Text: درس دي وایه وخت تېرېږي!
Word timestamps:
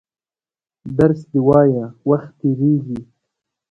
درس 0.97 1.21
دي 1.31 1.39
وایه 1.47 1.85
وخت 2.09 2.29
تېرېږي! 2.39 2.99